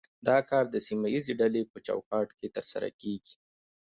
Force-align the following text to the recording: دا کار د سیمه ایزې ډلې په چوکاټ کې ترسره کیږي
دا 0.27 0.37
کار 0.49 0.65
د 0.69 0.75
سیمه 0.87 1.07
ایزې 1.13 1.33
ډلې 1.41 1.61
په 1.71 1.77
چوکاټ 1.87 2.27
کې 2.39 2.47
ترسره 2.55 2.89
کیږي 3.01 3.35